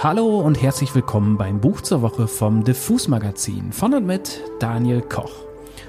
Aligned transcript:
Hallo 0.00 0.38
und 0.38 0.62
herzlich 0.62 0.94
willkommen 0.94 1.36
beim 1.38 1.60
Buch 1.60 1.80
zur 1.80 2.02
Woche 2.02 2.28
vom 2.28 2.62
Diffus 2.62 3.08
Magazin 3.08 3.72
von 3.72 3.94
und 3.94 4.06
mit 4.06 4.44
Daniel 4.60 5.02
Koch. 5.02 5.32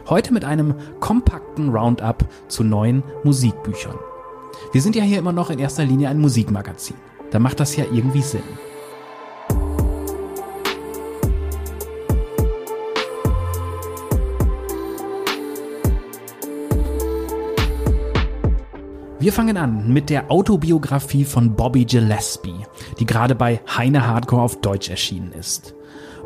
Heute 0.10 0.34
mit 0.34 0.44
einem 0.44 0.74
kompakten 1.00 1.70
Roundup 1.70 2.26
zu 2.48 2.64
neuen 2.64 3.04
Musikbüchern. 3.24 4.00
Wir 4.72 4.82
sind 4.82 4.96
ja 4.96 5.04
hier 5.04 5.20
immer 5.20 5.32
noch 5.32 5.52
in 5.52 5.60
erster 5.60 5.86
Linie 5.86 6.10
ein 6.10 6.20
Musikmagazin. 6.20 6.96
Da 7.30 7.38
macht 7.38 7.60
das 7.60 7.76
ja 7.76 7.86
irgendwie 7.94 8.24
Sinn. 8.24 8.42
Wir 19.22 19.34
fangen 19.34 19.58
an 19.58 19.92
mit 19.92 20.10
der 20.10 20.32
Autobiografie 20.32 21.26
von 21.26 21.54
Bobby 21.54 21.84
Gillespie, 21.84 22.66
die 23.00 23.06
gerade 23.06 23.36
bei 23.36 23.60
Heine 23.68 24.08
Hardcore 24.08 24.44
auf 24.44 24.62
Deutsch 24.62 24.90
erschienen 24.90 25.34
ist. 25.34 25.76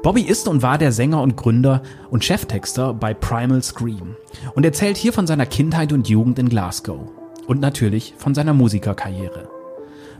Bobby 0.03 0.21
ist 0.21 0.47
und 0.47 0.61
war 0.61 0.77
der 0.77 0.91
Sänger 0.91 1.23
und 1.23 1.35
Gründer 1.35 1.81
und 2.11 2.23
Cheftexter 2.23 2.93
bei 2.93 3.15
Primal 3.15 3.63
Scream 3.63 4.15
und 4.53 4.63
erzählt 4.63 4.95
hier 4.95 5.11
von 5.11 5.25
seiner 5.25 5.47
Kindheit 5.47 5.91
und 5.91 6.07
Jugend 6.07 6.37
in 6.37 6.49
Glasgow 6.49 7.09
und 7.47 7.59
natürlich 7.59 8.13
von 8.19 8.35
seiner 8.35 8.53
Musikerkarriere. 8.53 9.49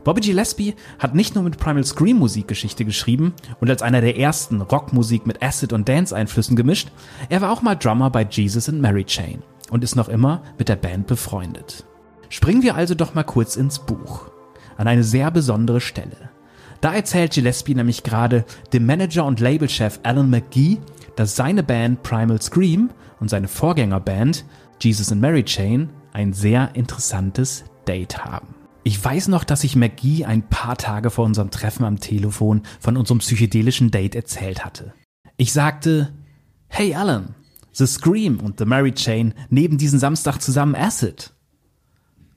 Bobby 0.02 0.22
Gillespie 0.22 0.74
hat 0.98 1.14
nicht 1.14 1.36
nur 1.36 1.44
mit 1.44 1.58
Primal 1.58 1.84
Scream 1.84 2.18
Musikgeschichte 2.18 2.84
geschrieben 2.84 3.34
und 3.60 3.70
als 3.70 3.82
einer 3.82 4.00
der 4.00 4.18
ersten 4.18 4.60
Rockmusik 4.60 5.28
mit 5.28 5.42
Acid- 5.44 5.72
und 5.72 5.88
Dance-Einflüssen 5.88 6.56
gemischt, 6.56 6.90
er 7.28 7.40
war 7.40 7.52
auch 7.52 7.62
mal 7.62 7.76
Drummer 7.76 8.10
bei 8.10 8.26
Jesus 8.28 8.68
and 8.68 8.80
Mary 8.80 9.04
Chain 9.04 9.44
und 9.70 9.84
ist 9.84 9.94
noch 9.94 10.08
immer 10.08 10.42
mit 10.58 10.68
der 10.68 10.76
Band 10.76 11.06
befreundet. 11.06 11.86
Springen 12.34 12.64
wir 12.64 12.74
also 12.74 12.96
doch 12.96 13.14
mal 13.14 13.22
kurz 13.22 13.54
ins 13.54 13.78
Buch. 13.78 14.26
An 14.76 14.88
eine 14.88 15.04
sehr 15.04 15.30
besondere 15.30 15.80
Stelle. 15.80 16.30
Da 16.80 16.92
erzählt 16.92 17.34
Gillespie 17.34 17.76
nämlich 17.76 18.02
gerade 18.02 18.44
dem 18.72 18.86
Manager 18.86 19.24
und 19.24 19.38
Labelchef 19.38 20.00
Alan 20.02 20.30
McGee, 20.30 20.78
dass 21.14 21.36
seine 21.36 21.62
Band 21.62 22.02
Primal 22.02 22.42
Scream 22.42 22.90
und 23.20 23.30
seine 23.30 23.46
Vorgängerband 23.46 24.44
Jesus 24.80 25.12
and 25.12 25.20
Mary 25.20 25.44
Chain 25.44 25.90
ein 26.12 26.32
sehr 26.32 26.70
interessantes 26.74 27.66
Date 27.86 28.24
haben. 28.24 28.56
Ich 28.82 29.02
weiß 29.02 29.28
noch, 29.28 29.44
dass 29.44 29.62
ich 29.62 29.76
McGee 29.76 30.24
ein 30.24 30.42
paar 30.42 30.76
Tage 30.76 31.10
vor 31.10 31.26
unserem 31.26 31.52
Treffen 31.52 31.84
am 31.84 32.00
Telefon 32.00 32.62
von 32.80 32.96
unserem 32.96 33.20
psychedelischen 33.20 33.92
Date 33.92 34.16
erzählt 34.16 34.64
hatte. 34.64 34.92
Ich 35.36 35.52
sagte, 35.52 36.12
Hey 36.66 36.96
Alan, 36.96 37.36
The 37.70 37.86
Scream 37.86 38.40
und 38.40 38.58
The 38.58 38.64
Mary 38.64 38.92
Chain 38.92 39.34
nehmen 39.50 39.78
diesen 39.78 40.00
Samstag 40.00 40.42
zusammen 40.42 40.74
Acid. 40.74 41.30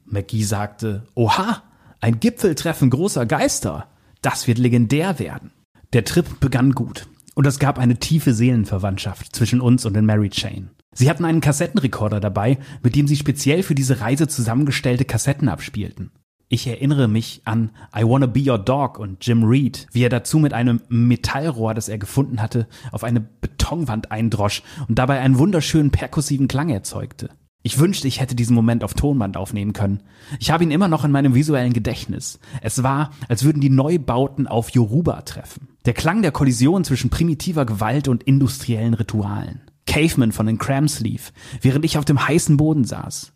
McGee 0.10 0.44
sagte, 0.44 1.04
Oha, 1.16 1.64
ein 2.00 2.20
Gipfeltreffen 2.20 2.90
großer 2.90 3.26
Geister. 3.26 3.88
Das 4.22 4.48
wird 4.48 4.58
legendär 4.58 5.20
werden. 5.20 5.52
Der 5.94 6.04
Trip 6.04 6.40
begann 6.40 6.74
gut. 6.74 7.08
Und 7.36 7.46
es 7.46 7.60
gab 7.60 7.78
eine 7.78 7.98
tiefe 7.98 8.34
Seelenverwandtschaft 8.34 9.36
zwischen 9.36 9.62
uns 9.62 9.86
und 9.86 9.94
den 9.94 10.06
Mary 10.06 10.30
Chain. 10.30 10.72
Sie 10.94 11.10
hatten 11.10 11.26
einen 11.26 11.42
Kassettenrekorder 11.42 12.20
dabei, 12.20 12.58
mit 12.82 12.96
dem 12.96 13.08
sie 13.08 13.16
speziell 13.16 13.62
für 13.62 13.76
diese 13.76 14.02
Reise 14.02 14.28
zusammengestellte 14.28 15.06
Kassetten 15.06 15.48
abspielten. 15.48 16.12
Ich 16.50 16.66
erinnere 16.66 17.08
mich 17.08 17.42
an 17.44 17.72
I 17.96 18.04
Wanna 18.04 18.26
Be 18.26 18.50
Your 18.50 18.58
Dog 18.58 18.98
und 18.98 19.26
Jim 19.26 19.44
Reed, 19.44 19.86
wie 19.92 20.04
er 20.04 20.10
dazu 20.10 20.40
mit 20.40 20.54
einem 20.54 20.82
Metallrohr, 20.88 21.74
das 21.74 21.90
er 21.90 21.98
gefunden 21.98 22.42
hatte, 22.42 22.68
auf 22.92 23.04
eine 23.04 23.20
Betonwand 23.20 24.12
eindrosch 24.12 24.64
und 24.88 24.98
dabei 24.98 25.20
einen 25.20 25.38
wunderschönen 25.38 25.92
perkussiven 25.92 26.48
Klang 26.48 26.70
erzeugte. 26.70 27.30
Ich 27.68 27.80
wünschte, 27.80 28.08
ich 28.08 28.22
hätte 28.22 28.34
diesen 28.34 28.56
Moment 28.56 28.82
auf 28.86 28.94
Tonband 28.94 29.36
aufnehmen 29.36 29.74
können. 29.74 30.02
Ich 30.40 30.52
habe 30.52 30.64
ihn 30.64 30.72
immer 30.72 30.88
noch 30.88 31.04
in 31.04 31.12
meinem 31.12 31.36
visuellen 31.36 31.74
Gedächtnis. 31.74 32.40
Es 32.62 32.82
war, 32.82 33.12
als 33.28 33.44
würden 33.44 33.60
die 33.60 33.70
Neubauten 33.70 34.48
auf 34.48 34.70
Yoruba 34.70 35.24
treffen. 35.24 35.68
Der 35.84 35.94
Klang 35.94 36.22
der 36.22 36.32
Kollision 36.32 36.86
zwischen 36.86 37.10
primitiver 37.10 37.66
Gewalt 37.66 38.08
und 38.08 38.24
industriellen 38.24 38.94
Ritualen. 38.94 39.64
Caveman 39.86 40.32
von 40.32 40.46
den 40.46 40.60
Cramps 40.60 41.02
lief, 41.02 41.34
während 41.60 41.84
ich 41.84 41.98
auf 41.98 42.06
dem 42.06 42.26
heißen 42.26 42.56
Boden 42.56 42.86
saß. 42.86 43.34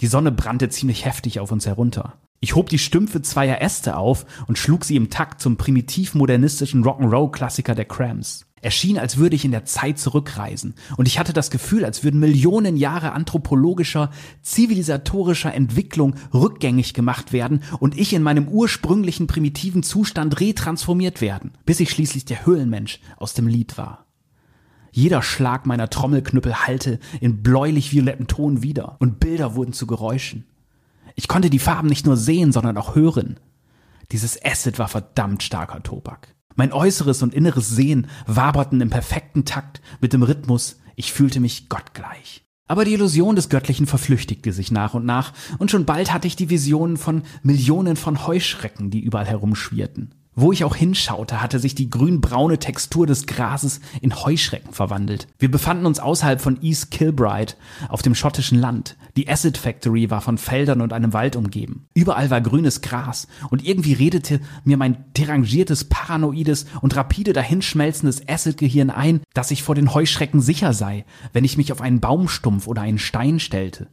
Die 0.00 0.08
Sonne 0.08 0.32
brannte 0.32 0.68
ziemlich 0.68 1.04
heftig 1.04 1.38
auf 1.38 1.52
uns 1.52 1.64
herunter. 1.64 2.14
Ich 2.40 2.56
hob 2.56 2.70
die 2.70 2.80
Stümpfe 2.80 3.22
zweier 3.22 3.62
Äste 3.62 3.96
auf 3.96 4.26
und 4.48 4.58
schlug 4.58 4.84
sie 4.84 4.96
im 4.96 5.10
Takt 5.10 5.40
zum 5.40 5.58
primitiv-modernistischen 5.58 6.82
Rock'n'Roll-Klassiker 6.82 7.76
der 7.76 7.84
Cramps. 7.84 8.46
Er 8.64 8.70
schien, 8.70 8.98
als 8.98 9.18
würde 9.18 9.36
ich 9.36 9.44
in 9.44 9.50
der 9.50 9.66
Zeit 9.66 9.98
zurückreisen, 9.98 10.72
und 10.96 11.06
ich 11.06 11.18
hatte 11.18 11.34
das 11.34 11.50
Gefühl, 11.50 11.84
als 11.84 12.02
würden 12.02 12.18
Millionen 12.18 12.78
Jahre 12.78 13.12
anthropologischer, 13.12 14.10
zivilisatorischer 14.40 15.52
Entwicklung 15.52 16.14
rückgängig 16.32 16.94
gemacht 16.94 17.34
werden 17.34 17.62
und 17.78 17.98
ich 17.98 18.14
in 18.14 18.22
meinem 18.22 18.48
ursprünglichen 18.48 19.26
primitiven 19.26 19.82
Zustand 19.82 20.40
retransformiert 20.40 21.20
werden, 21.20 21.52
bis 21.66 21.78
ich 21.78 21.90
schließlich 21.90 22.24
der 22.24 22.46
Höhlenmensch 22.46 23.00
aus 23.18 23.34
dem 23.34 23.48
Lied 23.48 23.76
war. 23.76 24.06
Jeder 24.92 25.20
Schlag 25.20 25.66
meiner 25.66 25.90
Trommelknüppel 25.90 26.66
hallte 26.66 27.00
in 27.20 27.42
bläulich-violetten 27.42 28.28
Ton 28.28 28.62
wieder, 28.62 28.96
und 28.98 29.20
Bilder 29.20 29.56
wurden 29.56 29.74
zu 29.74 29.86
Geräuschen. 29.86 30.46
Ich 31.16 31.28
konnte 31.28 31.50
die 31.50 31.58
Farben 31.58 31.88
nicht 31.88 32.06
nur 32.06 32.16
sehen, 32.16 32.50
sondern 32.50 32.78
auch 32.78 32.94
hören. 32.94 33.38
Dieses 34.10 34.42
Acid 34.42 34.78
war 34.78 34.88
verdammt 34.88 35.42
starker 35.42 35.82
Tobak. 35.82 36.33
Mein 36.56 36.72
äußeres 36.72 37.22
und 37.22 37.34
inneres 37.34 37.68
Sehen 37.70 38.06
waberten 38.26 38.80
im 38.80 38.90
perfekten 38.90 39.44
Takt 39.44 39.80
mit 40.00 40.12
dem 40.12 40.22
Rhythmus, 40.22 40.78
ich 40.96 41.12
fühlte 41.12 41.40
mich 41.40 41.68
gottgleich. 41.68 42.44
Aber 42.66 42.84
die 42.84 42.94
Illusion 42.94 43.36
des 43.36 43.48
Göttlichen 43.48 43.86
verflüchtigte 43.86 44.52
sich 44.52 44.70
nach 44.70 44.94
und 44.94 45.04
nach, 45.04 45.32
und 45.58 45.70
schon 45.70 45.84
bald 45.84 46.12
hatte 46.12 46.26
ich 46.26 46.36
die 46.36 46.50
Visionen 46.50 46.96
von 46.96 47.22
Millionen 47.42 47.96
von 47.96 48.26
Heuschrecken, 48.26 48.90
die 48.90 49.00
überall 49.00 49.26
herumschwirrten. 49.26 50.14
Wo 50.36 50.50
ich 50.50 50.64
auch 50.64 50.74
hinschaute, 50.74 51.40
hatte 51.40 51.60
sich 51.60 51.76
die 51.76 51.88
grünbraune 51.88 52.58
Textur 52.58 53.06
des 53.06 53.26
Grases 53.26 53.80
in 54.00 54.16
Heuschrecken 54.16 54.72
verwandelt. 54.72 55.28
Wir 55.38 55.48
befanden 55.48 55.86
uns 55.86 56.00
außerhalb 56.00 56.40
von 56.40 56.60
East 56.60 56.90
Kilbride, 56.90 57.52
auf 57.88 58.02
dem 58.02 58.16
schottischen 58.16 58.58
Land. 58.58 58.96
Die 59.16 59.28
Acid 59.28 59.56
Factory 59.56 60.10
war 60.10 60.20
von 60.20 60.36
Feldern 60.36 60.80
und 60.80 60.92
einem 60.92 61.12
Wald 61.12 61.36
umgeben. 61.36 61.86
Überall 61.94 62.30
war 62.30 62.40
grünes 62.40 62.80
Gras 62.80 63.28
und 63.50 63.64
irgendwie 63.64 63.92
redete 63.92 64.40
mir 64.64 64.76
mein 64.76 65.04
derangiertes, 65.16 65.84
paranoides 65.84 66.66
und 66.80 66.96
rapide 66.96 67.32
dahinschmelzendes 67.32 68.28
Acid-Gehirn 68.28 68.90
ein, 68.90 69.20
dass 69.34 69.52
ich 69.52 69.62
vor 69.62 69.76
den 69.76 69.94
Heuschrecken 69.94 70.40
sicher 70.40 70.72
sei, 70.72 71.04
wenn 71.32 71.44
ich 71.44 71.56
mich 71.56 71.70
auf 71.70 71.80
einen 71.80 72.00
Baumstumpf 72.00 72.66
oder 72.66 72.82
einen 72.82 72.98
Stein 72.98 73.38
stellte. 73.38 73.86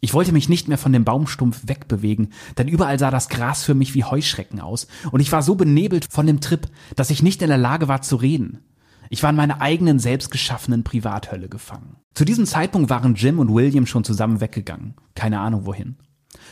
Ich 0.00 0.12
wollte 0.12 0.32
mich 0.32 0.48
nicht 0.48 0.68
mehr 0.68 0.78
von 0.78 0.92
dem 0.92 1.04
Baumstumpf 1.04 1.62
wegbewegen, 1.66 2.32
denn 2.58 2.68
überall 2.68 2.98
sah 2.98 3.10
das 3.10 3.28
Gras 3.28 3.64
für 3.64 3.74
mich 3.74 3.94
wie 3.94 4.04
Heuschrecken 4.04 4.60
aus, 4.60 4.86
und 5.10 5.20
ich 5.20 5.32
war 5.32 5.42
so 5.42 5.54
benebelt 5.54 6.06
von 6.10 6.26
dem 6.26 6.40
Trip, 6.40 6.68
dass 6.96 7.10
ich 7.10 7.22
nicht 7.22 7.42
in 7.42 7.48
der 7.48 7.58
Lage 7.58 7.88
war 7.88 8.02
zu 8.02 8.16
reden. 8.16 8.60
Ich 9.08 9.22
war 9.22 9.30
in 9.30 9.36
meiner 9.36 9.60
eigenen 9.60 9.98
selbstgeschaffenen 9.98 10.84
Privathölle 10.84 11.48
gefangen. 11.48 11.96
Zu 12.14 12.24
diesem 12.24 12.44
Zeitpunkt 12.44 12.90
waren 12.90 13.14
Jim 13.14 13.38
und 13.38 13.54
William 13.54 13.86
schon 13.86 14.04
zusammen 14.04 14.40
weggegangen. 14.40 14.94
Keine 15.14 15.40
Ahnung 15.40 15.64
wohin. 15.64 15.96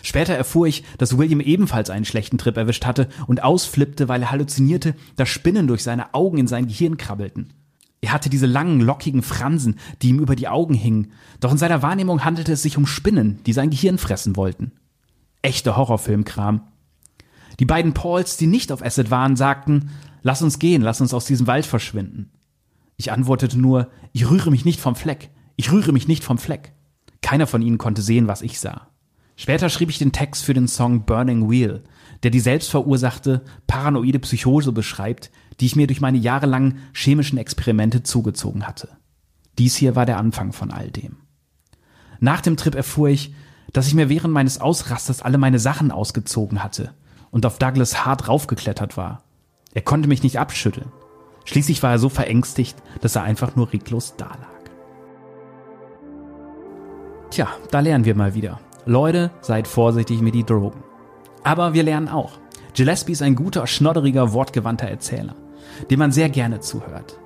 Später 0.03 0.35
erfuhr 0.35 0.67
ich, 0.67 0.85
dass 0.99 1.19
William 1.19 1.41
ebenfalls 1.41 1.91
einen 1.91 2.05
schlechten 2.05 2.39
Trip 2.39 2.57
erwischt 2.57 2.87
hatte 2.87 3.09
und 3.27 3.43
ausflippte, 3.43 4.09
weil 4.09 4.23
er 4.23 4.31
halluzinierte, 4.31 4.95
dass 5.17 5.29
Spinnen 5.29 5.67
durch 5.67 5.83
seine 5.83 6.15
Augen 6.15 6.39
in 6.39 6.47
sein 6.47 6.67
Gehirn 6.67 6.97
krabbelten. 6.97 7.53
Er 8.05 8.13
hatte 8.13 8.29
diese 8.29 8.45
langen, 8.45 8.83
lockigen 8.83 9.23
Fransen, 9.23 9.77
die 10.03 10.11
ihm 10.11 10.19
über 10.19 10.37
die 10.37 10.47
Augen 10.47 10.75
hingen, 10.75 11.13
doch 11.41 11.51
in 11.51 11.57
seiner 11.57 11.81
Wahrnehmung 11.81 12.23
handelte 12.23 12.53
es 12.53 12.61
sich 12.61 12.77
um 12.77 12.87
Spinnen, 12.87 13.43
die 13.47 13.55
sein 13.55 13.71
Gehirn 13.71 13.97
fressen 13.97 14.37
wollten. 14.37 14.73
Echter 15.41 15.79
Horrorfilmkram. 15.79 16.61
Die 17.61 17.65
beiden 17.65 17.95
Pauls, 17.95 18.37
die 18.37 18.47
nicht 18.47 18.73
auf 18.73 18.85
Acid 18.85 19.11
waren, 19.11 19.37
sagten, 19.37 19.89
lass 20.23 20.43
uns 20.43 20.59
gehen, 20.59 20.83
lass 20.83 21.01
uns 21.01 21.15
aus 21.15 21.25
diesem 21.25 21.47
Wald 21.47 21.65
verschwinden. 21.65 22.31
Ich 22.99 23.11
antwortete 23.11 23.59
nur, 23.59 23.89
ich 24.13 24.29
rühre 24.29 24.51
mich 24.51 24.67
nicht 24.67 24.81
vom 24.81 24.97
Fleck, 24.97 25.31
ich 25.57 25.73
rühre 25.73 25.95
mich 25.95 26.07
nicht 26.07 26.25
vom 26.25 26.37
Fleck. 26.37 26.75
Keiner 27.23 27.47
von 27.47 27.63
ihnen 27.63 27.79
konnte 27.79 28.03
sehen, 28.03 28.29
was 28.29 28.43
ich 28.43 28.61
sah. 28.61 28.89
Später 29.37 29.71
schrieb 29.71 29.89
ich 29.89 29.97
den 29.97 30.13
Text 30.13 30.45
für 30.45 30.53
den 30.53 30.69
Song 30.69 31.07
Burning 31.07 31.49
Wheel, 31.49 31.85
der 32.23 32.31
die 32.31 32.41
selbstverursachte 32.41 33.43
paranoide 33.67 34.19
Psychose 34.19 34.73
beschreibt, 34.73 35.31
die 35.61 35.67
ich 35.67 35.77
mir 35.77 35.87
durch 35.87 36.01
meine 36.01 36.19
jahrelangen 36.19 36.79
chemischen 36.93 37.39
Experimente 37.39 38.03
zugezogen 38.03 38.67
hatte. 38.67 38.89
Dies 39.59 39.77
hier 39.77 39.95
war 39.97 40.07
der 40.07 40.19
Anfang 40.19 40.53
von 40.53 40.71
all 40.71 40.91
dem. 40.91 41.17
Nach 42.21 42.41
dem 42.41 42.57
Trip 42.57 42.75
erfuhr 42.75 43.09
ich, 43.09 43.35
dass 43.73 43.87
ich 43.87 43.95
mir 43.95 44.09
während 44.09 44.33
meines 44.33 44.61
Ausrasters 44.61 45.23
alle 45.23 45.39
meine 45.39 45.59
Sachen 45.59 45.91
ausgezogen 45.91 46.63
hatte 46.63 46.95
und 47.31 47.47
auf 47.47 47.59
Douglas 47.59 48.05
hart 48.05 48.29
raufgeklettert 48.29 48.97
war. 48.97 49.23
Er 49.75 49.83
konnte 49.83 50.09
mich 50.09 50.23
nicht 50.23 50.39
abschütteln. 50.39 50.91
Schließlich 51.45 51.83
war 51.83 51.93
er 51.93 51.99
so 51.99 52.09
verängstigt, 52.09 52.77
dass 53.01 53.17
er 53.17 53.23
einfach 53.23 53.57
nur 53.57 53.73
reglos 53.73 54.17
dalag. 54.17 54.39
Tja, 57.31 57.49
da 57.71 57.81
lernen 57.81 58.05
wir 58.05 58.15
mal 58.15 58.35
wieder. 58.35 58.61
Leute, 58.87 59.31
seid 59.41 59.67
vorsichtig 59.67 60.21
mit 60.21 60.35
die 60.35 60.45
Drogen. 60.45 60.83
Aber 61.43 61.75
wir 61.75 61.83
lernen 61.83 62.09
auch. 62.09 62.39
Gillespie 62.75 63.13
ist 63.13 63.23
ein 63.23 63.35
guter, 63.35 63.67
schnodderiger, 63.67 64.33
wortgewandter 64.33 64.87
Erzähler 64.87 65.35
dem 65.91 65.99
man 65.99 66.13
sehr 66.13 66.29
gerne 66.29 66.61
zuhört. 66.61 67.19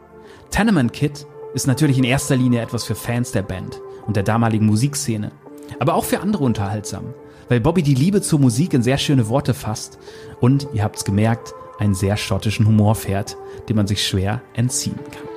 Tenement 0.50 0.92
Kid 0.92 1.26
ist 1.54 1.66
natürlich 1.66 1.98
in 1.98 2.04
erster 2.04 2.36
Linie 2.36 2.62
etwas 2.62 2.84
für 2.84 2.94
Fans 2.94 3.32
der 3.32 3.42
Band 3.42 3.80
und 4.06 4.16
der 4.16 4.22
damaligen 4.22 4.66
Musikszene, 4.66 5.32
aber 5.78 5.94
auch 5.94 6.04
für 6.04 6.20
andere 6.20 6.44
unterhaltsam, 6.44 7.14
weil 7.48 7.60
Bobby 7.60 7.82
die 7.82 7.94
Liebe 7.94 8.22
zur 8.22 8.38
Musik 8.38 8.74
in 8.74 8.82
sehr 8.82 8.98
schöne 8.98 9.28
Worte 9.28 9.54
fasst 9.54 9.98
und, 10.40 10.68
ihr 10.72 10.82
habt's 10.82 11.04
gemerkt, 11.04 11.54
einen 11.78 11.94
sehr 11.94 12.16
schottischen 12.16 12.66
Humor 12.66 12.94
fährt, 12.94 13.36
dem 13.68 13.76
man 13.76 13.86
sich 13.86 14.06
schwer 14.06 14.42
entziehen 14.54 14.98
kann. 15.10 15.27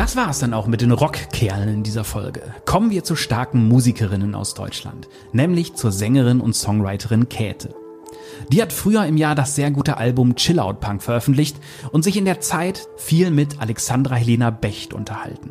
Das 0.00 0.16
war 0.16 0.30
es 0.30 0.38
dann 0.38 0.54
auch 0.54 0.66
mit 0.66 0.80
den 0.80 0.92
Rockkerlen 0.92 1.68
in 1.68 1.82
dieser 1.82 2.04
Folge. 2.04 2.40
Kommen 2.64 2.90
wir 2.90 3.04
zu 3.04 3.16
starken 3.16 3.68
Musikerinnen 3.68 4.34
aus 4.34 4.54
Deutschland, 4.54 5.08
nämlich 5.34 5.74
zur 5.74 5.92
Sängerin 5.92 6.40
und 6.40 6.56
Songwriterin 6.56 7.28
Käthe. 7.28 7.74
Die 8.50 8.62
hat 8.62 8.72
früher 8.72 9.04
im 9.04 9.18
Jahr 9.18 9.34
das 9.34 9.56
sehr 9.56 9.70
gute 9.70 9.98
Album 9.98 10.36
Chill 10.36 10.58
Out 10.58 10.80
Punk 10.80 11.02
veröffentlicht 11.02 11.58
und 11.92 12.02
sich 12.02 12.16
in 12.16 12.24
der 12.24 12.40
Zeit 12.40 12.88
viel 12.96 13.30
mit 13.30 13.60
Alexandra 13.60 14.14
Helena 14.14 14.48
Becht 14.48 14.94
unterhalten. 14.94 15.50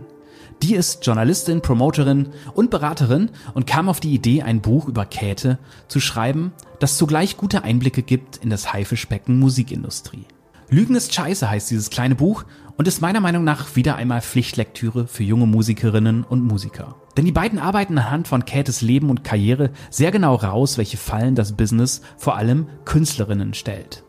Die 0.64 0.74
ist 0.74 1.06
Journalistin, 1.06 1.62
Promoterin 1.62 2.30
und 2.56 2.72
Beraterin 2.72 3.30
und 3.54 3.68
kam 3.68 3.88
auf 3.88 4.00
die 4.00 4.16
Idee, 4.16 4.42
ein 4.42 4.62
Buch 4.62 4.88
über 4.88 5.06
Käthe 5.06 5.60
zu 5.88 6.00
schreiben, 6.00 6.54
das 6.80 6.98
zugleich 6.98 7.38
gute 7.38 7.64
Einblicke 7.64 8.02
gibt 8.02 8.38
in 8.38 8.50
das 8.50 8.74
Haifischbecken 8.74 9.38
Musikindustrie. 9.38 10.26
Lügen 10.72 10.96
ist 10.96 11.16
scheiße 11.16 11.50
heißt 11.50 11.72
dieses 11.72 11.90
kleine 11.90 12.14
Buch 12.14 12.46
und 12.78 12.88
ist 12.88 13.02
meiner 13.02 13.22
Meinung 13.22 13.44
nach 13.44 13.76
wieder 13.76 13.96
einmal 13.96 14.22
Pflichtlektüre 14.22 15.08
für 15.08 15.24
junge 15.24 15.48
Musikerinnen 15.48 16.24
und 16.24 16.44
Musiker. 16.44 16.96
Denn 17.18 17.26
die 17.26 17.32
beiden 17.32 17.58
arbeiten 17.58 17.98
anhand 17.98 18.28
von 18.28 18.46
Käthes 18.46 18.82
Leben 18.82 19.10
und 19.10 19.24
Karriere 19.24 19.72
sehr 19.90 20.12
genau 20.12 20.36
raus, 20.36 20.78
welche 20.78 20.98
Fallen 20.98 21.34
das 21.34 21.54
Business 21.54 22.02
vor 22.18 22.36
allem 22.36 22.68
Künstlerinnen 22.86 23.56
stellt. 23.56 24.04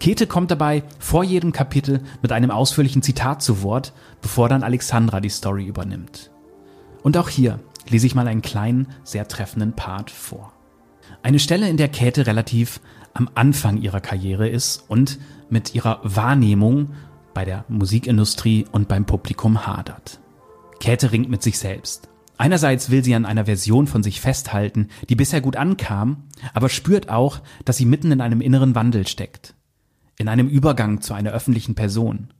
Käthe 0.00 0.26
kommt 0.26 0.50
dabei 0.50 0.82
vor 0.98 1.24
jedem 1.24 1.52
Kapitel 1.52 2.02
mit 2.20 2.30
einem 2.30 2.50
ausführlichen 2.50 3.00
Zitat 3.00 3.42
zu 3.42 3.62
Wort, 3.62 3.94
bevor 4.20 4.50
dann 4.50 4.64
Alexandra 4.64 5.20
die 5.20 5.30
Story 5.30 5.64
übernimmt. 5.64 6.30
Und 7.02 7.16
auch 7.16 7.30
hier 7.30 7.58
lese 7.88 8.06
ich 8.06 8.14
mal 8.14 8.28
einen 8.28 8.42
kleinen, 8.42 8.88
sehr 9.02 9.28
treffenden 9.28 9.72
Part 9.72 10.10
vor. 10.10 10.52
Eine 11.22 11.38
Stelle, 11.38 11.70
in 11.70 11.78
der 11.78 11.88
Käthe 11.88 12.26
relativ 12.26 12.80
am 13.14 13.30
Anfang 13.34 13.78
ihrer 13.78 14.00
Karriere 14.00 14.48
ist 14.48 14.84
und 14.88 15.18
mit 15.50 15.74
ihrer 15.74 16.00
Wahrnehmung 16.02 16.90
bei 17.34 17.44
der 17.44 17.64
Musikindustrie 17.68 18.66
und 18.70 18.88
beim 18.88 19.06
Publikum 19.06 19.66
hadert. 19.66 20.20
Käthe 20.80 21.12
ringt 21.12 21.28
mit 21.28 21.42
sich 21.42 21.58
selbst. 21.58 22.08
Einerseits 22.36 22.90
will 22.90 23.04
sie 23.04 23.14
an 23.14 23.26
einer 23.26 23.44
Version 23.44 23.86
von 23.86 24.02
sich 24.02 24.20
festhalten, 24.20 24.88
die 25.08 25.14
bisher 25.14 25.40
gut 25.40 25.56
ankam, 25.56 26.24
aber 26.52 26.68
spürt 26.68 27.08
auch, 27.08 27.40
dass 27.64 27.76
sie 27.76 27.86
mitten 27.86 28.10
in 28.10 28.20
einem 28.20 28.40
inneren 28.40 28.74
Wandel 28.74 29.06
steckt. 29.06 29.54
In 30.18 30.28
einem 30.28 30.48
Übergang 30.48 31.00
zu 31.00 31.14
einer 31.14 31.30
öffentlichen 31.30 31.74
Person. 31.74 32.32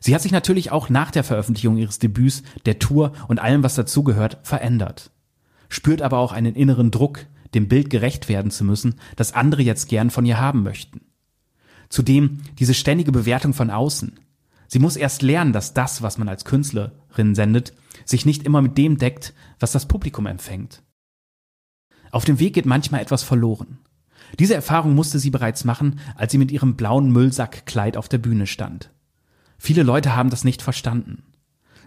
Sie 0.00 0.14
hat 0.14 0.22
sich 0.22 0.32
natürlich 0.32 0.72
auch 0.72 0.88
nach 0.88 1.10
der 1.10 1.24
Veröffentlichung 1.24 1.76
ihres 1.76 1.98
Debüts, 1.98 2.42
der 2.66 2.78
Tour 2.78 3.12
und 3.28 3.38
allem, 3.38 3.62
was 3.62 3.74
dazugehört, 3.74 4.38
verändert. 4.42 5.10
Spürt 5.68 6.02
aber 6.02 6.18
auch 6.18 6.32
einen 6.32 6.54
inneren 6.54 6.90
Druck, 6.90 7.26
dem 7.54 7.68
Bild 7.68 7.90
gerecht 7.90 8.28
werden 8.28 8.50
zu 8.50 8.64
müssen, 8.64 8.96
das 9.16 9.34
andere 9.34 9.62
jetzt 9.62 9.88
gern 9.88 10.10
von 10.10 10.24
ihr 10.24 10.40
haben 10.40 10.62
möchten. 10.62 11.02
Zudem 11.90 12.38
diese 12.58 12.72
ständige 12.72 13.12
Bewertung 13.12 13.52
von 13.52 13.68
außen. 13.68 14.18
Sie 14.68 14.78
muss 14.78 14.96
erst 14.96 15.22
lernen, 15.22 15.52
dass 15.52 15.74
das, 15.74 16.00
was 16.00 16.16
man 16.16 16.28
als 16.28 16.44
Künstlerin 16.44 17.34
sendet, 17.34 17.74
sich 18.04 18.24
nicht 18.24 18.44
immer 18.44 18.62
mit 18.62 18.78
dem 18.78 18.96
deckt, 18.96 19.34
was 19.58 19.72
das 19.72 19.86
Publikum 19.86 20.26
empfängt. 20.26 20.82
Auf 22.12 22.24
dem 22.24 22.38
Weg 22.38 22.54
geht 22.54 22.66
manchmal 22.66 23.02
etwas 23.02 23.24
verloren. 23.24 23.78
Diese 24.38 24.54
Erfahrung 24.54 24.94
musste 24.94 25.18
sie 25.18 25.30
bereits 25.30 25.64
machen, 25.64 25.98
als 26.14 26.30
sie 26.30 26.38
mit 26.38 26.52
ihrem 26.52 26.76
blauen 26.76 27.10
Müllsackkleid 27.10 27.96
auf 27.96 28.08
der 28.08 28.18
Bühne 28.18 28.46
stand. 28.46 28.90
Viele 29.58 29.82
Leute 29.82 30.14
haben 30.14 30.30
das 30.30 30.44
nicht 30.44 30.62
verstanden. 30.62 31.24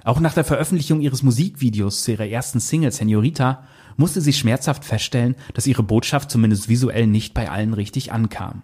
Auch 0.03 0.19
nach 0.19 0.33
der 0.33 0.44
Veröffentlichung 0.44 0.99
ihres 0.99 1.23
Musikvideos 1.23 2.03
zu 2.03 2.11
ihrer 2.11 2.27
ersten 2.27 2.59
Single 2.59 2.91
Senorita 2.91 3.65
musste 3.95 4.19
sie 4.19 4.33
schmerzhaft 4.33 4.83
feststellen, 4.83 5.35
dass 5.53 5.67
ihre 5.67 5.83
Botschaft 5.83 6.29
zumindest 6.29 6.67
visuell 6.67 7.07
nicht 7.07 7.33
bei 7.33 7.49
allen 7.49 7.73
richtig 7.73 8.11
ankam. 8.11 8.63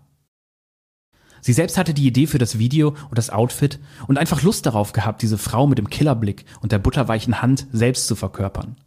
Sie 1.41 1.53
selbst 1.53 1.77
hatte 1.77 1.93
die 1.93 2.07
Idee 2.07 2.27
für 2.27 2.37
das 2.37 2.59
Video 2.59 2.89
und 3.09 3.17
das 3.17 3.29
Outfit 3.29 3.79
und 4.07 4.17
einfach 4.17 4.41
Lust 4.41 4.65
darauf 4.65 4.93
gehabt, 4.93 5.21
diese 5.21 5.37
Frau 5.37 5.67
mit 5.67 5.77
dem 5.77 5.89
Killerblick 5.89 6.45
und 6.61 6.71
der 6.71 6.79
butterweichen 6.79 7.41
Hand 7.41 7.67
selbst 7.71 8.07
zu 8.07 8.15
verkörpern. 8.15 8.77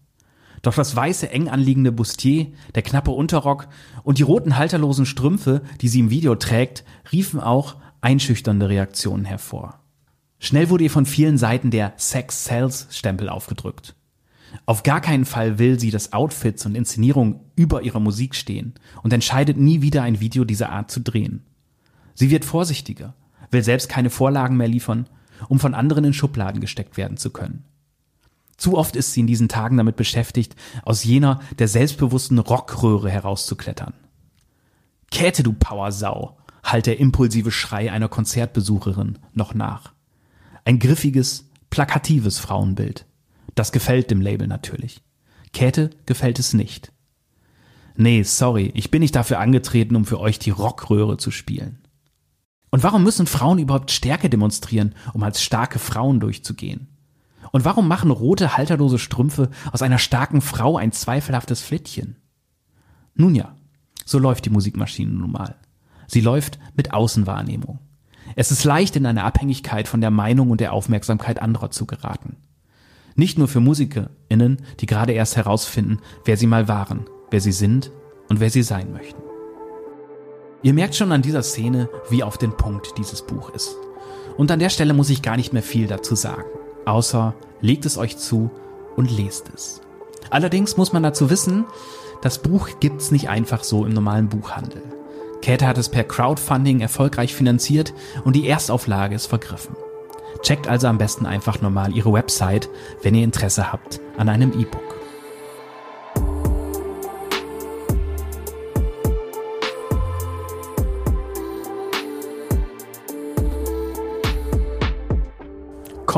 Doch 0.63 0.75
das 0.75 0.95
weiße, 0.95 1.29
eng 1.31 1.49
anliegende 1.49 1.91
Bustier, 1.91 2.47
der 2.75 2.83
knappe 2.83 3.11
Unterrock 3.11 3.69
und 4.05 4.19
die 4.19 4.23
roten 4.23 4.57
halterlosen 4.57 5.07
Strümpfe, 5.07 5.63
die 5.81 5.89
sie 5.89 6.01
im 6.01 6.11
Video 6.11 6.37
trägt, 6.37 6.85
riefen 7.11 7.41
auch 7.41 7.77
einschüchternde 8.01 8.69
Reaktionen 8.69 9.25
hervor. 9.25 9.81
Schnell 10.39 10.71
wurde 10.71 10.85
ihr 10.85 10.91
von 10.91 11.07
vielen 11.07 11.39
Seiten 11.39 11.71
der 11.71 11.95
Sex 11.97 12.45
Sales 12.45 12.87
Stempel 12.91 13.29
aufgedrückt. 13.29 13.95
Auf 14.67 14.83
gar 14.83 15.01
keinen 15.01 15.25
Fall 15.25 15.59
will 15.59 15.81
sie, 15.81 15.91
dass 15.91 16.13
Outfits 16.13 16.67
und 16.67 16.75
Inszenierung 16.75 17.41
über 17.57 17.83
ihrer 17.83 18.01
Musik 18.01 18.35
stehen 18.35 18.75
und 19.03 19.13
entscheidet 19.13 19.57
nie 19.57 19.83
wieder 19.83 20.03
ein 20.03 20.21
Video 20.21 20.45
dieser 20.45 20.71
Art 20.71 20.91
zu 20.91 21.01
drehen. 21.01 21.45
Sie 22.15 22.31
wird 22.31 22.45
vorsichtiger, 22.45 23.15
will 23.51 23.63
selbst 23.63 23.89
keine 23.89 24.11
Vorlagen 24.11 24.57
mehr 24.57 24.69
liefern, 24.69 25.09
um 25.49 25.59
von 25.59 25.75
anderen 25.75 26.05
in 26.05 26.13
Schubladen 26.13 26.61
gesteckt 26.61 26.97
werden 26.97 27.17
zu 27.17 27.31
können. 27.31 27.65
Zu 28.57 28.79
oft 28.79 28.97
ist 28.97 29.13
sie 29.13 29.21
in 29.21 29.27
diesen 29.27 29.49
Tagen 29.49 29.77
damit 29.77 29.97
beschäftigt, 29.97 30.55
aus 30.85 31.05
jener 31.05 31.41
der 31.59 31.69
selbstbewussten 31.69 32.39
Rockröhre 32.39 33.11
herauszuklettern. 33.11 33.95
Käthe, 35.11 35.43
du 35.43 35.53
Powersau, 35.53 36.37
halt 36.63 36.87
der 36.87 37.01
impulsive 37.01 37.51
Schrei 37.51 37.91
einer 37.91 38.09
Konzertbesucherin 38.09 39.19
noch 39.35 39.55
nach. 39.55 39.93
Ein 40.65 40.79
griffiges, 40.79 41.49
plakatives 41.71 42.39
Frauenbild. 42.39 43.05
Das 43.55 43.73
gefällt 43.73 44.11
dem 44.11 44.21
Label 44.21 44.47
natürlich. 44.47 45.03
Käthe 45.53 45.91
gefällt 46.07 46.39
es 46.39 46.55
nicht. 46.55 46.93
Nee, 47.97 48.23
sorry, 48.23 48.71
ich 48.75 48.91
bin 48.91 49.01
nicht 49.01 49.15
dafür 49.15 49.39
angetreten, 49.39 49.97
um 49.97 50.07
für 50.07 50.19
euch 50.19 50.39
die 50.39 50.51
Rockröhre 50.51 51.19
zu 51.19 51.31
spielen. 51.31 51.82
Und 52.73 52.83
warum 52.83 53.05
müssen 53.05 53.27
Frauen 53.27 53.59
überhaupt 53.59 53.91
Stärke 53.91 54.31
demonstrieren, 54.31 54.95
um 55.13 55.23
als 55.23 55.43
starke 55.43 55.79
Frauen 55.79 56.21
durchzugehen? 56.21 56.89
Und 57.53 57.67
warum 57.67 57.87
machen 57.87 58.11
rote, 58.11 58.57
halterlose 58.57 58.99
Strümpfe 58.99 59.51
aus 59.73 59.83
einer 59.83 59.99
starken 59.99 60.41
Frau 60.41 60.79
ein 60.79 60.91
zweifelhaftes 60.91 61.61
Flittchen? 61.61 62.17
Nun 63.15 63.35
ja, 63.35 63.55
so 64.07 64.19
läuft 64.19 64.47
die 64.47 64.51
Musikmaschine 64.51 65.13
nun 65.13 65.33
mal. 65.33 65.57
Sie 66.07 66.23
läuft 66.23 66.59
mit 66.75 66.95
Außenwahrnehmung. 66.95 67.79
Es 68.37 68.51
ist 68.51 68.65
leicht, 68.65 68.97
in 68.97 69.05
eine 69.05 69.25
Abhängigkeit 69.25 69.87
von 69.87 70.01
der 70.01 70.11
Meinung 70.11 70.51
und 70.51 70.63
der 70.63 70.73
Aufmerksamkeit 70.73 71.43
anderer 71.43 71.71
zu 71.71 71.85
geraten. 71.85 72.37
Nicht 73.17 73.37
nur 73.37 73.49
für 73.49 73.61
MusikerInnen, 73.61 74.63
die 74.81 74.87
gerade 74.87 75.13
erst 75.13 75.37
herausfinden, 75.37 75.99
wer 76.25 76.39
sie 76.39 76.47
mal 76.47 76.69
waren, 76.69 77.05
wer 77.31 77.43
sie 77.43 77.53
sind 77.53 77.91
und 78.31 78.41
wer 78.41 78.49
sie 78.49 78.63
sein 78.63 78.95
möchten. 78.95 79.32
Ihr 80.63 80.75
merkt 80.75 80.95
schon 80.95 81.11
an 81.11 81.23
dieser 81.23 81.43
Szene, 81.43 81.89
wie 82.09 82.23
auf 82.23 82.39
den 82.39 82.57
Punkt 82.57 82.97
dieses 82.97 83.23
Buch 83.23 83.51
ist. 83.51 83.77
Und 84.37 84.51
an 84.51 84.61
der 84.61 84.71
Stelle 84.71 84.95
muss 84.95 85.11
ich 85.11 85.23
gar 85.23 85.37
nicht 85.37 85.53
mehr 85.53 85.63
viel 85.63 85.89
dazu 85.89 86.15
sagen, 86.15 86.45
außer 86.85 87.35
legt 87.61 87.85
es 87.85 87.99
euch 87.99 88.17
zu 88.17 88.51
und 88.97 89.11
lest 89.11 89.51
es. 89.55 89.81
Allerdings 90.31 90.77
muss 90.77 90.93
man 90.93 91.03
dazu 91.03 91.31
wissen, 91.31 91.65
das 92.23 92.39
Buch 92.39 92.69
gibt's 92.79 93.11
nicht 93.11 93.29
einfach 93.29 93.65
so 93.65 93.85
im 93.85 93.93
normalen 93.93 94.29
Buchhandel. 94.29 94.83
Käthe 95.43 95.67
hat 95.67 95.79
es 95.79 95.89
per 95.89 96.05
Crowdfunding 96.05 96.81
erfolgreich 96.81 97.35
finanziert 97.35 97.93
und 98.25 98.37
die 98.37 98.47
Erstauflage 98.47 99.17
ist 99.17 99.27
vergriffen. 99.27 99.75
Checkt 100.43 100.69
also 100.69 100.87
am 100.87 100.99
besten 100.99 101.27
einfach 101.27 101.61
normal 101.61 101.95
ihre 101.95 102.13
Website, 102.13 102.69
wenn 103.03 103.17
ihr 103.17 103.25
Interesse 103.25 103.73
habt 103.73 104.01
an 104.17 104.29
einem 104.29 104.53
E-Book. 104.53 104.92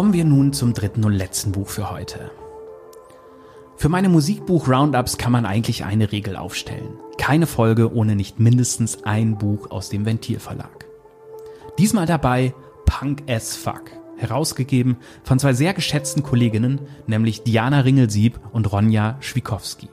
Kommen 0.05 0.13
wir 0.13 0.27
nun 0.27 0.53
zum 0.53 0.75
dritten 0.75 1.03
und 1.05 1.15
letzten 1.15 1.53
Buch 1.53 1.71
für 1.71 1.91
heute. 1.91 2.31
Für 3.79 3.89
meine 3.89 4.11
Musikbuch-Roundups 4.11 5.17
kann 5.17 5.33
man 5.33 5.47
eigentlich 5.47 5.87
eine 5.87 6.13
Regel 6.13 6.37
aufstellen. 6.37 6.99
Keine 7.17 7.47
Folge 7.47 7.91
ohne 7.91 8.15
nicht 8.15 8.39
mindestens 8.39 9.05
ein 9.05 9.39
Buch 9.39 9.71
aus 9.71 9.89
dem 9.89 10.05
Ventilverlag. 10.05 10.85
Diesmal 11.79 12.05
dabei 12.05 12.53
Punk 12.85 13.23
as 13.31 13.57
Fuck, 13.57 13.93
herausgegeben 14.19 14.99
von 15.23 15.39
zwei 15.39 15.55
sehr 15.55 15.73
geschätzten 15.73 16.23
Kolleginnen, 16.23 16.83
nämlich 17.07 17.43
Diana 17.43 17.81
Ringelsieb 17.81 18.39
und 18.53 18.71
Ronja 18.71 19.17
Schwikowski. 19.21 19.89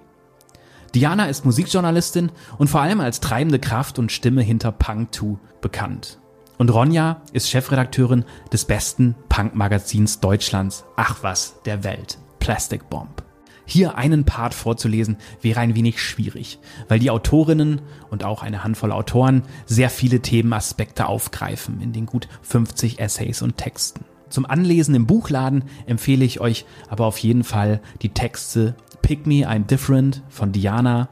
Diana 0.93 1.27
ist 1.27 1.45
Musikjournalistin 1.45 2.33
und 2.57 2.67
vor 2.67 2.81
allem 2.81 2.99
als 2.99 3.21
treibende 3.21 3.59
Kraft 3.59 3.97
und 3.97 4.11
Stimme 4.11 4.41
hinter 4.41 4.73
Punk 4.73 5.15
2 5.15 5.37
bekannt. 5.61 6.20
Und 6.61 6.71
Ronja 6.71 7.23
ist 7.33 7.49
Chefredakteurin 7.49 8.23
des 8.53 8.65
besten 8.65 9.15
Punk-Magazins 9.29 10.19
Deutschlands, 10.19 10.85
ach 10.95 11.23
was, 11.23 11.55
der 11.65 11.83
Welt, 11.83 12.19
Plastic 12.37 12.87
Bomb. 12.87 13.23
Hier 13.65 13.97
einen 13.97 14.25
Part 14.25 14.53
vorzulesen 14.53 15.17
wäre 15.41 15.59
ein 15.59 15.73
wenig 15.73 15.99
schwierig, 15.99 16.59
weil 16.87 16.99
die 16.99 17.09
Autorinnen 17.09 17.81
und 18.11 18.23
auch 18.23 18.43
eine 18.43 18.63
Handvoll 18.63 18.91
Autoren 18.91 19.41
sehr 19.65 19.89
viele 19.89 20.19
Themenaspekte 20.19 21.07
aufgreifen 21.07 21.81
in 21.81 21.93
den 21.93 22.05
gut 22.05 22.27
50 22.43 22.99
Essays 22.99 23.41
und 23.41 23.57
Texten. 23.57 24.05
Zum 24.29 24.45
Anlesen 24.45 24.93
im 24.93 25.07
Buchladen 25.07 25.63
empfehle 25.87 26.23
ich 26.23 26.41
euch 26.41 26.65
aber 26.89 27.07
auf 27.07 27.17
jeden 27.17 27.43
Fall 27.43 27.81
die 28.03 28.09
Texte 28.09 28.75
Pick 29.01 29.25
Me, 29.25 29.49
I'm 29.49 29.65
Different 29.65 30.21
von 30.29 30.51
Diana, 30.51 31.09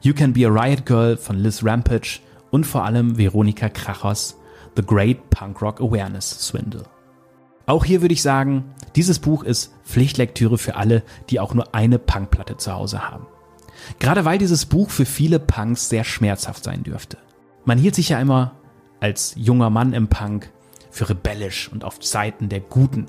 You 0.00 0.14
Can 0.14 0.32
Be 0.32 0.48
a 0.48 0.50
Riot 0.50 0.84
Girl 0.84 1.16
von 1.16 1.36
Liz 1.38 1.64
Rampage 1.64 2.18
und 2.50 2.66
vor 2.66 2.84
allem 2.84 3.18
Veronika 3.18 3.68
Krachers 3.68 4.34
The 4.76 4.82
Great 4.82 5.30
Punk 5.30 5.60
Rock 5.62 5.80
Awareness 5.80 6.46
Swindle. 6.46 6.84
Auch 7.66 7.84
hier 7.84 8.02
würde 8.02 8.14
ich 8.14 8.22
sagen, 8.22 8.74
dieses 8.96 9.18
Buch 9.18 9.44
ist 9.44 9.72
Pflichtlektüre 9.84 10.58
für 10.58 10.76
alle, 10.76 11.02
die 11.28 11.40
auch 11.40 11.54
nur 11.54 11.74
eine 11.74 11.98
Punkplatte 11.98 12.56
zu 12.56 12.72
Hause 12.72 13.08
haben. 13.08 13.26
Gerade 13.98 14.24
weil 14.24 14.38
dieses 14.38 14.66
Buch 14.66 14.90
für 14.90 15.06
viele 15.06 15.38
Punks 15.38 15.88
sehr 15.88 16.04
schmerzhaft 16.04 16.64
sein 16.64 16.82
dürfte. 16.82 17.18
Man 17.64 17.78
hielt 17.78 17.94
sich 17.94 18.08
ja 18.08 18.20
immer 18.20 18.52
als 19.00 19.34
junger 19.36 19.70
Mann 19.70 19.92
im 19.92 20.08
Punk 20.08 20.50
für 20.90 21.08
rebellisch 21.08 21.70
und 21.70 21.84
auf 21.84 21.98
Seiten 22.00 22.48
der 22.48 22.60
Guten 22.60 23.06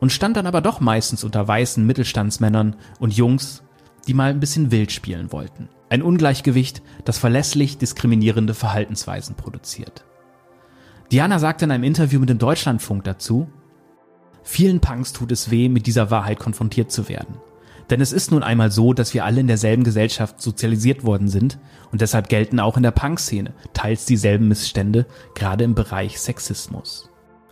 und 0.00 0.12
stand 0.12 0.36
dann 0.36 0.46
aber 0.46 0.60
doch 0.60 0.80
meistens 0.80 1.24
unter 1.24 1.46
weißen 1.46 1.84
Mittelstandsmännern 1.84 2.76
und 3.00 3.14
Jungs, 3.14 3.62
die 4.06 4.14
mal 4.14 4.30
ein 4.30 4.40
bisschen 4.40 4.70
wild 4.70 4.92
spielen 4.92 5.32
wollten. 5.32 5.68
Ein 5.90 6.02
Ungleichgewicht, 6.02 6.82
das 7.04 7.18
verlässlich 7.18 7.78
diskriminierende 7.78 8.54
Verhaltensweisen 8.54 9.34
produziert. 9.34 10.04
Diana 11.10 11.38
sagte 11.38 11.64
in 11.64 11.70
einem 11.70 11.84
Interview 11.84 12.20
mit 12.20 12.28
dem 12.28 12.38
Deutschlandfunk 12.38 13.04
dazu, 13.04 13.48
vielen 14.42 14.80
Punks 14.80 15.14
tut 15.14 15.32
es 15.32 15.50
weh, 15.50 15.70
mit 15.70 15.86
dieser 15.86 16.10
Wahrheit 16.10 16.38
konfrontiert 16.38 16.92
zu 16.92 17.08
werden. 17.08 17.36
Denn 17.88 18.02
es 18.02 18.12
ist 18.12 18.30
nun 18.30 18.42
einmal 18.42 18.70
so, 18.70 18.92
dass 18.92 19.14
wir 19.14 19.24
alle 19.24 19.40
in 19.40 19.46
derselben 19.46 19.84
Gesellschaft 19.84 20.42
sozialisiert 20.42 21.04
worden 21.04 21.28
sind 21.28 21.58
und 21.90 22.02
deshalb 22.02 22.28
gelten 22.28 22.60
auch 22.60 22.76
in 22.76 22.82
der 22.82 22.90
Punk-Szene 22.90 23.54
teils 23.72 24.04
dieselben 24.04 24.48
Missstände, 24.48 25.06
gerade 25.34 25.64
im 25.64 25.74
Bereich 25.74 26.20
Sexismus. 26.20 27.08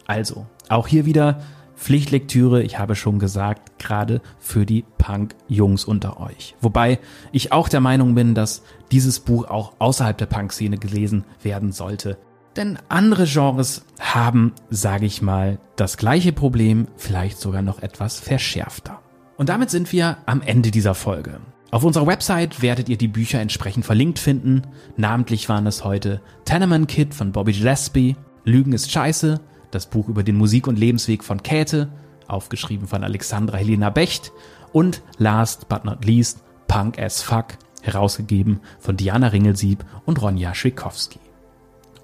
Also, 0.06 0.46
auch 0.68 0.86
hier 0.86 1.06
wieder 1.06 1.40
Pflichtlektüre, 1.76 2.62
ich 2.62 2.78
habe 2.78 2.94
schon 2.94 3.18
gesagt, 3.18 3.78
gerade 3.78 4.20
für 4.38 4.66
die 4.66 4.84
Punk-Jungs 4.98 5.86
unter 5.86 6.20
euch. 6.20 6.54
Wobei 6.60 6.98
ich 7.32 7.52
auch 7.52 7.70
der 7.70 7.80
Meinung 7.80 8.14
bin, 8.14 8.34
dass 8.34 8.62
dieses 8.92 9.20
Buch 9.20 9.48
auch 9.48 9.72
außerhalb 9.78 10.18
der 10.18 10.26
Punk-Szene 10.26 10.76
gelesen 10.76 11.24
werden 11.42 11.72
sollte. 11.72 12.18
Denn 12.56 12.78
andere 12.88 13.26
Genres 13.26 13.84
haben, 14.00 14.52
sage 14.70 15.04
ich 15.04 15.20
mal, 15.20 15.58
das 15.76 15.98
gleiche 15.98 16.32
Problem, 16.32 16.88
vielleicht 16.96 17.38
sogar 17.38 17.60
noch 17.60 17.82
etwas 17.82 18.18
verschärfter. 18.18 19.00
Und 19.36 19.50
damit 19.50 19.70
sind 19.70 19.92
wir 19.92 20.16
am 20.24 20.40
Ende 20.40 20.70
dieser 20.70 20.94
Folge. 20.94 21.40
Auf 21.70 21.84
unserer 21.84 22.06
Website 22.06 22.62
werdet 22.62 22.88
ihr 22.88 22.96
die 22.96 23.08
Bücher 23.08 23.40
entsprechend 23.40 23.84
verlinkt 23.84 24.18
finden. 24.18 24.62
Namentlich 24.96 25.48
waren 25.48 25.66
es 25.66 25.84
heute 25.84 26.22
Tenement 26.46 26.88
Kid 26.88 27.14
von 27.14 27.32
Bobby 27.32 27.52
Gillespie, 27.52 28.16
Lügen 28.44 28.72
ist 28.72 28.90
scheiße, 28.90 29.40
das 29.70 29.86
Buch 29.90 30.08
über 30.08 30.22
den 30.22 30.36
Musik- 30.36 30.68
und 30.68 30.78
Lebensweg 30.78 31.24
von 31.24 31.42
Käthe, 31.42 31.88
aufgeschrieben 32.28 32.86
von 32.86 33.04
Alexandra 33.04 33.58
Helena 33.58 33.90
Becht 33.90 34.32
und 34.72 35.02
last 35.18 35.68
but 35.68 35.84
not 35.84 36.04
least 36.04 36.38
Punk 36.68 36.98
as 36.98 37.20
Fuck, 37.20 37.58
herausgegeben 37.82 38.60
von 38.78 38.96
Diana 38.96 39.28
Ringelsieb 39.28 39.84
und 40.06 40.22
Ronja 40.22 40.54
Schwikowski. 40.54 41.25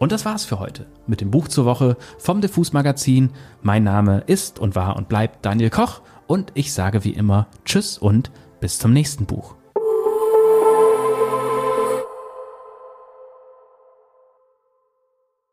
Und 0.03 0.11
das 0.11 0.25
war's 0.25 0.45
für 0.45 0.59
heute 0.59 0.87
mit 1.07 1.21
dem 1.21 1.31
Buch 1.31 1.47
zur 1.47 1.65
Woche 1.65 1.97
vom 2.19 2.41
Diffus 2.41 2.73
Magazin. 2.73 3.31
Mein 3.63 3.85
Name 3.85 4.25
ist 4.27 4.59
und 4.59 4.75
war 4.75 4.97
und 4.97 5.09
bleibt 5.09 5.47
Daniel 5.47 5.71
Koch 5.71 6.01
und 6.27 6.51
ich 6.55 6.73
sage 6.73 7.05
wie 7.05 7.13
immer 7.13 7.47
Tschüss 7.65 7.99
und 7.99 8.33
bis 8.59 8.81
zum 8.81 8.93
nächsten 8.93 9.27
Buch. 9.27 9.55